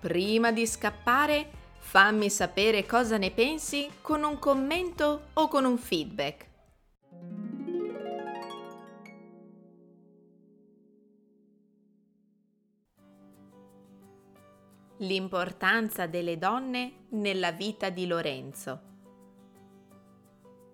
[0.00, 6.47] Prima di scappare, fammi sapere cosa ne pensi con un commento o con un feedback.
[15.02, 18.80] L'importanza delle donne nella vita di Lorenzo.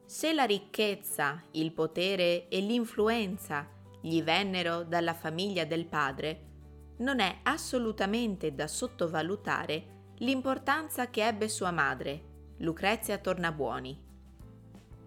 [0.06, 3.68] Se la ricchezza, il potere e l'influenza
[4.00, 6.40] gli vennero dalla famiglia del padre,
[6.98, 14.02] non è assolutamente da sottovalutare l'importanza che ebbe sua madre, Lucrezia Tornabuoni.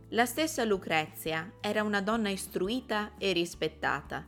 [0.10, 4.24] La stessa Lucrezia era una donna istruita e rispettata,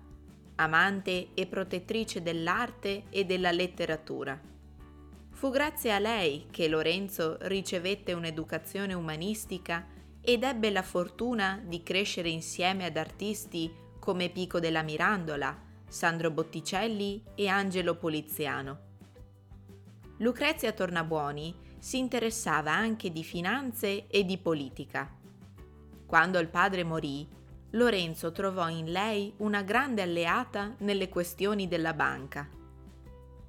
[0.56, 4.50] amante e protettrice dell'arte e della letteratura
[5.32, 9.88] Fu grazie a lei che Lorenzo ricevette un'educazione umanistica
[10.22, 17.24] ed ebbe la fortuna di crescere insieme ad artisti come Pico della Mirandola, Sandro Botticelli
[17.36, 18.88] e Angelo Poliziano.
[20.18, 25.10] Lucrezia Tornabuoni si interessava anche di finanze e di politica.
[26.06, 27.28] Quando il padre morì,
[27.72, 32.50] Lorenzo trovò in lei una grande alleata nelle questioni della banca.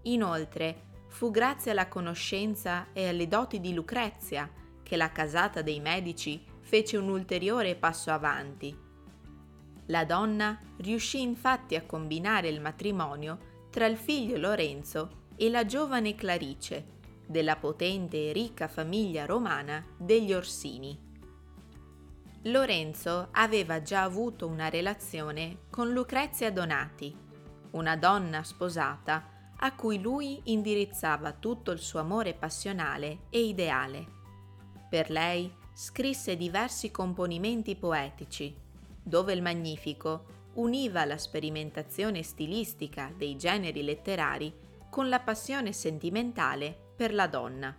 [0.03, 4.49] Inoltre, fu grazie alla conoscenza e alle doti di Lucrezia
[4.83, 8.75] che la casata dei Medici fece un ulteriore passo avanti.
[9.87, 16.15] La donna riuscì infatti a combinare il matrimonio tra il figlio Lorenzo e la giovane
[16.15, 21.09] Clarice, della potente e ricca famiglia romana degli Orsini.
[22.45, 27.15] Lorenzo aveva già avuto una relazione con Lucrezia Donati,
[27.73, 29.30] una donna sposata
[29.63, 34.19] a cui lui indirizzava tutto il suo amore passionale e ideale.
[34.89, 38.55] Per lei scrisse diversi componimenti poetici,
[39.03, 44.53] dove il Magnifico univa la sperimentazione stilistica dei generi letterari
[44.91, 47.77] con la passione sentimentale per la donna.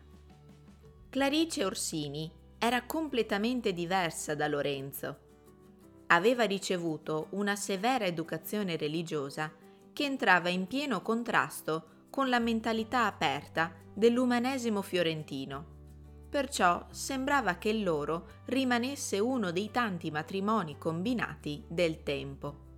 [1.09, 5.17] Clarice Orsini era completamente diversa da Lorenzo.
[6.07, 9.51] Aveva ricevuto una severa educazione religiosa
[9.93, 15.79] che entrava in pieno contrasto con la mentalità aperta dell'umanesimo fiorentino.
[16.29, 22.69] Perciò sembrava che loro rimanesse uno dei tanti matrimoni combinati del tempo.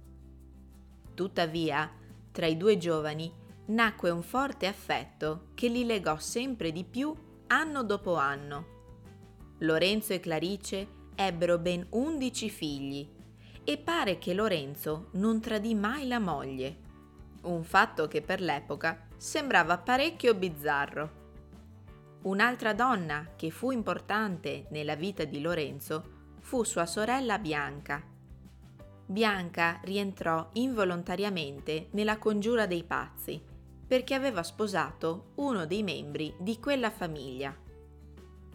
[1.13, 1.91] Tuttavia,
[2.31, 3.31] tra i due giovani
[3.65, 7.15] nacque un forte affetto che li legò sempre di più
[7.47, 8.71] anno dopo anno.
[9.59, 13.07] Lorenzo e Clarice ebbero ben undici figli
[13.63, 16.82] e pare che Lorenzo non tradì mai la moglie
[17.43, 21.21] un fatto che per l'epoca sembrava parecchio bizzarro.
[22.23, 28.01] Un'altra donna che fu importante nella vita di Lorenzo fu sua sorella Bianca.
[29.05, 33.41] Bianca rientrò involontariamente nella congiura dei pazzi
[33.85, 37.55] perché aveva sposato uno dei membri di quella famiglia.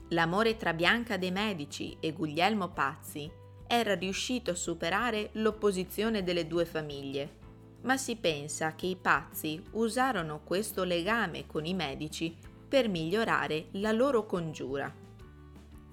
[0.09, 3.31] L'amore tra Bianca dei Medici e Guglielmo Pazzi
[3.66, 7.38] era riuscito a superare l'opposizione delle due famiglie
[7.83, 12.37] ma si pensa che i pazzi usarono questo legame con i medici
[12.69, 14.93] per migliorare la loro congiura.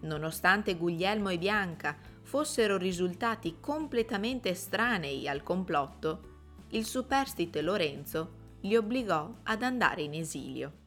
[0.01, 6.33] Nonostante Guglielmo e Bianca fossero risultati completamente estranei al complotto,
[6.69, 10.83] il superstite Lorenzo li obbligò ad andare in esilio.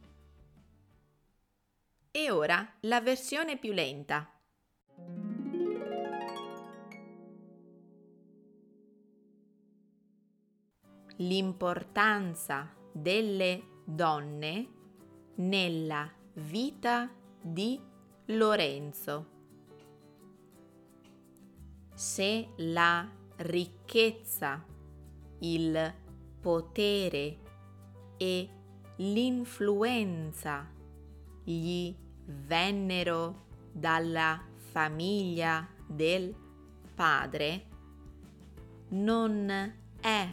[2.10, 4.31] E ora la versione più lenta.
[11.19, 14.69] L'importanza delle donne
[15.37, 17.11] nella vita
[17.41, 17.81] di
[18.26, 19.37] Lorenzo.
[21.94, 24.65] Se la ricchezza,
[25.41, 25.94] il
[26.41, 27.38] potere
[28.17, 28.49] e
[28.97, 30.70] l'influenza
[31.43, 31.94] gli
[32.25, 36.35] vennero dalla famiglia del
[36.94, 37.67] padre,
[38.91, 39.50] non
[40.00, 40.32] è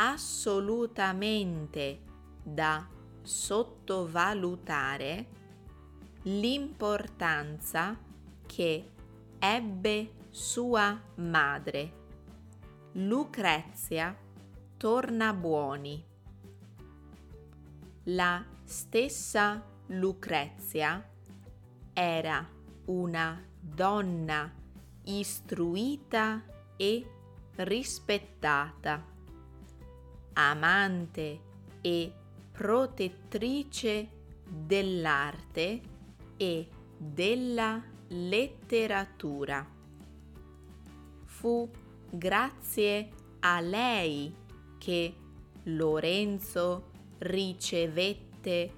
[0.00, 2.00] assolutamente
[2.42, 2.86] da
[3.20, 5.26] sottovalutare
[6.22, 7.98] l'importanza
[8.46, 8.90] che
[9.38, 11.92] ebbe sua madre.
[12.92, 14.16] Lucrezia
[14.76, 16.04] torna buoni.
[18.04, 21.04] La stessa Lucrezia
[21.92, 22.48] era
[22.86, 24.50] una donna
[25.04, 26.42] istruita
[26.76, 27.10] e
[27.56, 29.04] rispettata,
[30.40, 31.40] amante
[31.80, 32.12] e
[32.52, 34.08] protettrice
[34.48, 35.80] dell'arte
[36.36, 39.66] e della letteratura.
[41.24, 41.68] Fu
[42.08, 44.32] grazie a lei
[44.78, 45.14] che
[45.64, 48.72] Lorenzo ricevette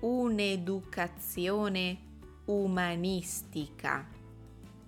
[0.00, 1.98] un'educazione
[2.46, 4.08] umanistica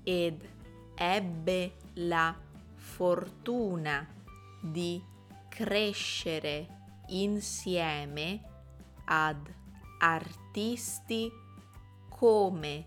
[0.02, 0.44] ed
[0.94, 2.36] ebbe la
[2.74, 4.06] fortuna
[4.60, 5.14] di
[5.56, 6.66] crescere
[7.06, 8.42] insieme
[9.06, 9.50] ad
[10.00, 11.32] artisti
[12.10, 12.86] come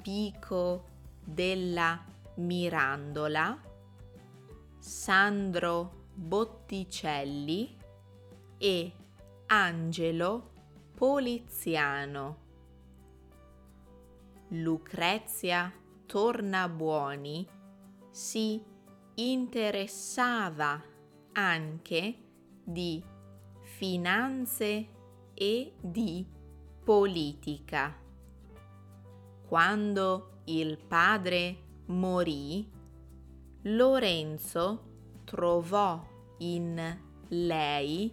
[0.00, 0.86] Pico
[1.22, 2.02] della
[2.36, 3.60] Mirandola,
[4.78, 7.76] Sandro Botticelli
[8.56, 8.92] e
[9.48, 10.52] Angelo
[10.94, 12.38] Poliziano.
[14.48, 15.70] Lucrezia
[16.06, 17.46] Tornabuoni
[18.10, 18.62] si
[19.16, 20.88] interessava
[21.32, 22.16] anche
[22.64, 23.02] di
[23.62, 24.88] finanze
[25.34, 26.24] e di
[26.84, 27.96] politica.
[29.46, 31.56] Quando il padre
[31.86, 32.70] morì,
[33.62, 34.90] Lorenzo
[35.24, 36.04] trovò
[36.38, 36.98] in
[37.28, 38.12] lei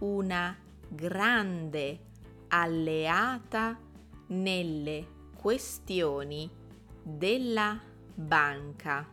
[0.00, 0.56] una
[0.88, 2.06] grande
[2.48, 3.78] alleata
[4.28, 5.06] nelle
[5.36, 6.50] questioni
[7.02, 7.80] della
[8.14, 9.06] banca.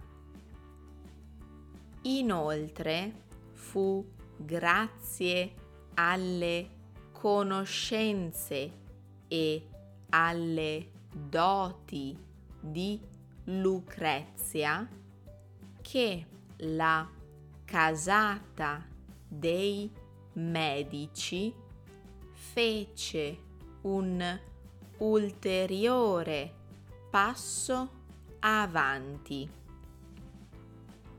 [2.04, 3.24] Inoltre
[3.66, 4.06] fu
[4.38, 5.54] grazie
[5.96, 6.70] alle
[7.12, 8.72] conoscenze
[9.28, 9.70] e
[10.10, 12.18] alle doti
[12.60, 13.02] di
[13.46, 14.88] Lucrezia
[15.82, 16.28] che
[16.58, 17.10] la
[17.64, 18.86] casata
[19.28, 19.92] dei
[20.34, 21.54] medici
[22.32, 23.38] fece
[23.82, 24.40] un
[24.98, 26.54] ulteriore
[27.10, 27.90] passo
[28.40, 29.50] avanti.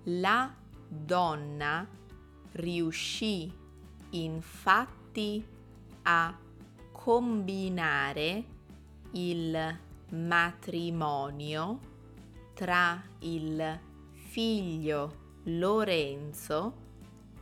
[0.05, 0.55] La
[0.89, 2.05] donna
[2.57, 3.53] riuscì
[4.11, 5.45] infatti
[6.03, 6.39] a
[6.93, 8.45] combinare
[9.13, 9.79] il
[10.11, 11.79] matrimonio
[12.55, 13.81] tra il
[14.13, 16.85] figlio Lorenzo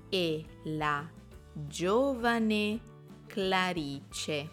[0.08, 1.08] e la
[1.52, 2.80] giovane
[3.26, 4.50] Clarice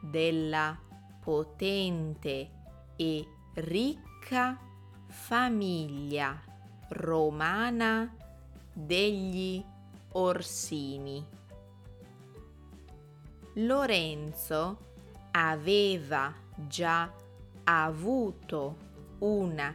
[0.00, 0.78] della
[1.20, 2.50] potente
[2.96, 4.58] e ricca
[5.08, 6.42] famiglia
[6.88, 8.21] romana
[8.72, 9.64] degli
[10.12, 11.24] Orsini.
[13.54, 14.78] Lorenzo
[15.32, 17.12] aveva già
[17.64, 18.76] avuto
[19.18, 19.74] una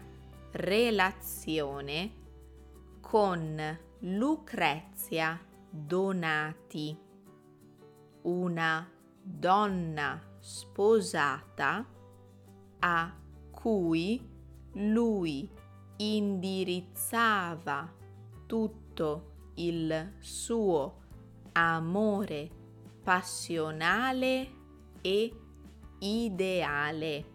[0.52, 2.12] relazione
[3.00, 5.40] con Lucrezia
[5.70, 6.98] Donati,
[8.24, 8.90] una
[9.22, 11.86] donna sposata
[12.80, 13.16] a
[13.52, 14.36] cui
[14.74, 15.50] lui
[15.98, 17.92] indirizzava
[18.98, 21.02] tutto il suo
[21.52, 22.50] amore
[23.04, 24.52] passionale
[25.02, 25.34] e
[26.00, 27.26] ideale.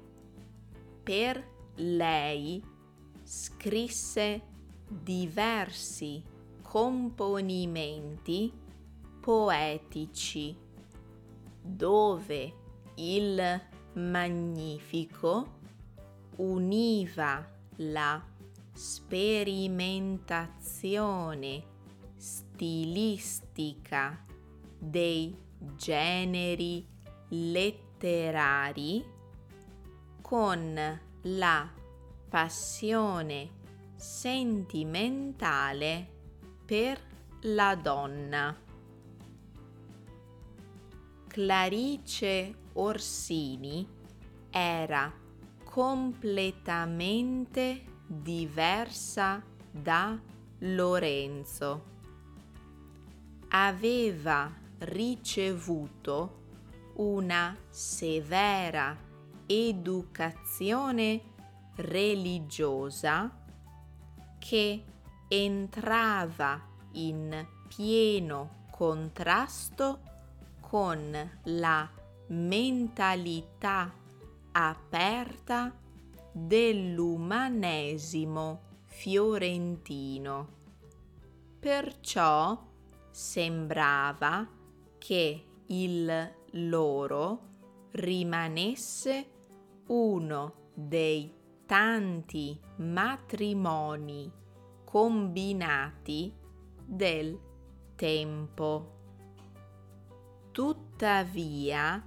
[1.04, 2.60] Per lei
[3.22, 4.42] scrisse
[4.88, 6.20] diversi
[6.62, 8.52] componimenti
[9.20, 10.56] poetici
[11.62, 12.54] dove
[12.96, 13.60] il
[13.94, 15.60] Magnifico
[16.36, 17.46] univa
[17.76, 18.31] la
[18.72, 21.64] sperimentazione
[22.16, 24.24] stilistica
[24.78, 25.36] dei
[25.76, 26.88] generi
[27.28, 29.04] letterari
[30.20, 31.70] con la
[32.28, 33.60] passione
[33.96, 36.06] sentimentale
[36.64, 37.00] per
[37.42, 38.56] la donna.
[41.26, 43.86] Clarice Orsini
[44.50, 45.12] era
[45.64, 50.18] completamente diversa da
[50.58, 51.90] Lorenzo.
[53.48, 56.40] Aveva ricevuto
[56.94, 58.96] una severa
[59.46, 61.20] educazione
[61.76, 63.30] religiosa
[64.38, 64.84] che
[65.28, 66.60] entrava
[66.92, 70.00] in pieno contrasto
[70.60, 71.88] con la
[72.28, 73.92] mentalità
[74.52, 75.72] aperta
[76.32, 80.48] dell'umanesimo fiorentino.
[81.60, 82.60] Perciò
[83.10, 84.48] sembrava
[84.98, 87.40] che il loro
[87.92, 89.30] rimanesse
[89.86, 91.32] uno dei
[91.66, 94.30] tanti matrimoni
[94.84, 96.34] combinati
[96.84, 97.38] del
[97.94, 99.00] tempo.
[100.50, 102.04] Tuttavia,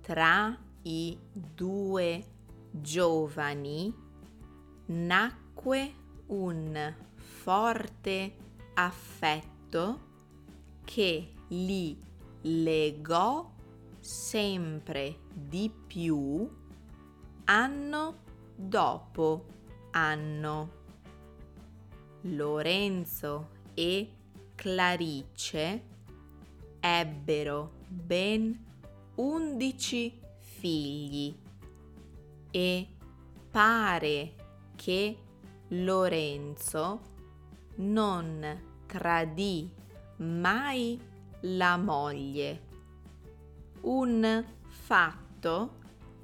[0.00, 2.24] tra i due
[2.70, 3.92] giovani
[4.86, 5.94] nacque
[6.26, 8.36] un forte
[8.74, 10.08] affetto
[10.84, 11.98] che li
[12.42, 13.50] legò
[13.98, 16.48] sempre di più
[17.44, 18.18] anno
[18.54, 19.46] dopo
[19.90, 20.78] anno.
[22.22, 24.10] Lorenzo e
[24.54, 25.84] Clarice
[26.78, 28.66] ebbero ben
[29.16, 31.34] undici figli
[32.50, 32.88] e
[33.50, 34.34] pare
[34.76, 35.18] che
[35.68, 37.00] Lorenzo
[37.76, 39.72] non tradì
[40.16, 41.00] mai
[41.42, 42.62] la moglie,
[43.82, 45.78] un fatto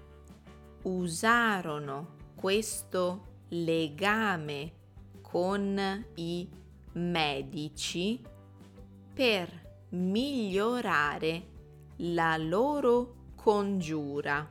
[0.83, 4.73] usarono questo legame
[5.21, 6.49] con i
[6.93, 8.21] medici
[9.13, 11.49] per migliorare
[11.97, 14.49] la loro congiura.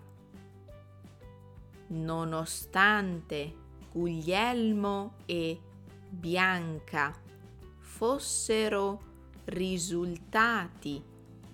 [1.87, 3.53] Nonostante
[3.91, 5.59] Guglielmo e
[6.09, 7.13] Bianca
[7.79, 9.01] fossero
[9.45, 11.03] risultati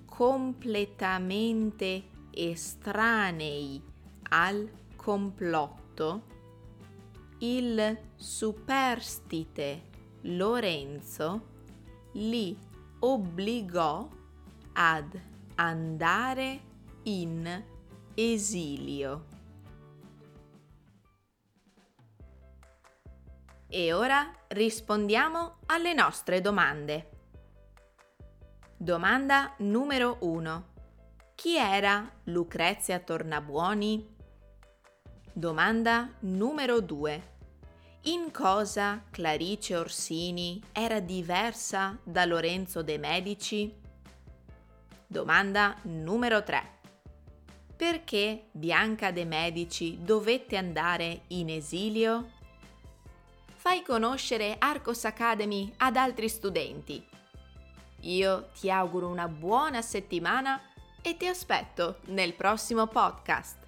[0.06, 3.82] completamente estranei
[4.30, 6.24] al complotto,
[7.40, 9.84] il superstite
[10.22, 11.54] Lorenzo
[12.14, 12.58] li
[13.00, 14.10] obbligò
[14.74, 15.20] ad
[15.56, 16.62] andare
[17.04, 17.64] in
[18.14, 19.35] esilio.
[23.68, 27.10] E ora rispondiamo alle nostre domande.
[28.78, 30.74] Domanda numero 1.
[31.34, 34.16] Chi era Lucrezia Tornabuoni?
[35.34, 37.34] Domanda numero 2.
[38.04, 43.76] In cosa Clarice Orsini era diversa da Lorenzo de Medici?
[45.08, 46.74] Domanda numero 3.
[47.76, 52.35] Perché Bianca de Medici dovette andare in esilio?
[53.68, 57.04] Fai conoscere Arcos Academy ad altri studenti.
[58.02, 60.62] Io ti auguro una buona settimana
[61.02, 63.65] e ti aspetto nel prossimo podcast.